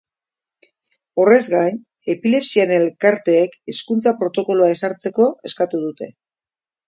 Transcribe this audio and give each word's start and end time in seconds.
Horrez 1.23 1.41
gain, 1.53 1.75
epilepsiaren 2.13 2.73
elkarteek 2.85 3.55
hezkuntza 3.73 4.15
protokoloa 4.23 4.73
ezartzeko 4.79 5.31
eskatu 5.51 5.83
dute. 5.85 6.09